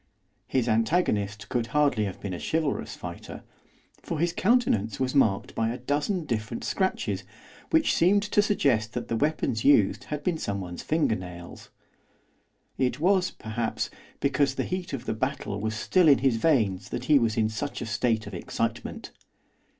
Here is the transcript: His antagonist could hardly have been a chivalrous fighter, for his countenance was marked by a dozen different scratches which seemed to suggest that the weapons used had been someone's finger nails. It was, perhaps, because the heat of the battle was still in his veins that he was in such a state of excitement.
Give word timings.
His 0.47 0.67
antagonist 0.67 1.47
could 1.49 1.67
hardly 1.77 2.05
have 2.05 2.19
been 2.19 2.33
a 2.33 2.39
chivalrous 2.39 2.95
fighter, 2.95 3.43
for 4.01 4.17
his 4.17 4.33
countenance 4.33 4.99
was 4.99 5.13
marked 5.13 5.53
by 5.53 5.69
a 5.69 5.77
dozen 5.77 6.25
different 6.25 6.63
scratches 6.63 7.23
which 7.69 7.93
seemed 7.93 8.23
to 8.23 8.41
suggest 8.41 8.93
that 8.93 9.09
the 9.09 9.15
weapons 9.15 9.63
used 9.63 10.05
had 10.05 10.23
been 10.23 10.39
someone's 10.39 10.81
finger 10.81 11.15
nails. 11.15 11.69
It 12.79 12.99
was, 12.99 13.29
perhaps, 13.29 13.91
because 14.19 14.55
the 14.55 14.63
heat 14.63 14.91
of 14.91 15.05
the 15.05 15.13
battle 15.13 15.61
was 15.61 15.75
still 15.75 16.07
in 16.07 16.17
his 16.17 16.37
veins 16.37 16.89
that 16.89 17.05
he 17.05 17.19
was 17.19 17.37
in 17.37 17.47
such 17.47 17.79
a 17.79 17.85
state 17.85 18.25
of 18.25 18.33
excitement. 18.33 19.11